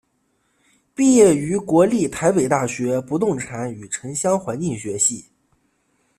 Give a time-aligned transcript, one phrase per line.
[0.95, 5.23] 毕业于国立台北大学不动产与城乡环境学系。